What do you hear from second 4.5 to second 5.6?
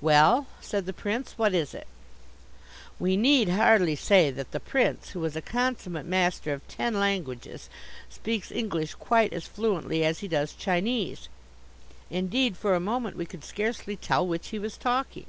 the Prince, who is a